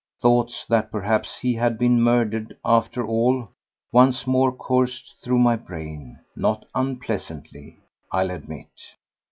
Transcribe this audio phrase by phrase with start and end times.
[0.19, 3.51] Thoughts that perhaps he had been murdered after all
[3.91, 7.77] once more coursed through my brain: not unpleasantly,
[8.11, 8.71] I'll admit.